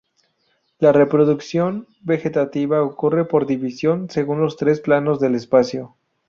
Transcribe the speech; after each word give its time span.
La 0.79 0.91
reproducción 0.93 1.85
vegetativa 2.01 2.81
ocurre 2.81 3.23
por 3.23 3.45
división 3.45 4.09
según 4.09 4.41
los 4.41 4.57
tres 4.57 4.81
planos 4.81 5.19
del 5.19 5.35
espacio. 5.35 5.95